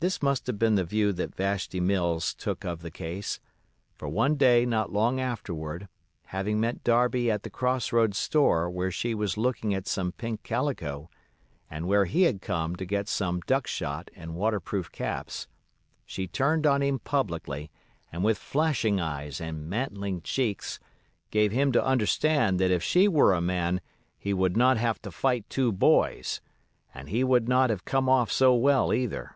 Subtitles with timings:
[0.00, 3.40] This must have been the view that Vashti Mills took of the case;
[3.96, 5.88] for one day not long afterward,
[6.26, 10.44] having met Darby at the cross roads store where she was looking at some pink
[10.44, 11.10] calico,
[11.68, 15.48] and where he had come to get some duck shot and waterproof caps,
[16.06, 17.68] she turned on him publicly,
[18.12, 20.78] and with flashing eyes and mantling cheeks,
[21.32, 23.80] gave him to understand that if she were a man
[24.16, 26.40] he "would not have had to fight two boys,"
[26.94, 29.34] and he would not have come off so well either.